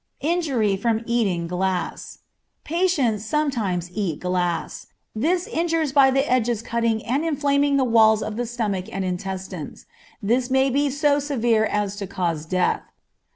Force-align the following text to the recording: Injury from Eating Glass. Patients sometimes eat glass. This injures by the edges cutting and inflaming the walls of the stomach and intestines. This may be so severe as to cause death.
Injury 0.21 0.75
from 0.77 1.03
Eating 1.05 1.45
Glass. 1.47 2.17
Patients 2.63 3.23
sometimes 3.23 3.91
eat 3.93 4.19
glass. 4.19 4.87
This 5.13 5.45
injures 5.45 5.91
by 5.91 6.09
the 6.09 6.27
edges 6.27 6.63
cutting 6.63 7.05
and 7.05 7.23
inflaming 7.23 7.77
the 7.77 7.83
walls 7.83 8.23
of 8.23 8.35
the 8.35 8.47
stomach 8.47 8.85
and 8.91 9.05
intestines. 9.05 9.85
This 10.19 10.49
may 10.49 10.71
be 10.71 10.89
so 10.89 11.19
severe 11.19 11.65
as 11.65 11.97
to 11.97 12.07
cause 12.07 12.47
death. 12.47 12.81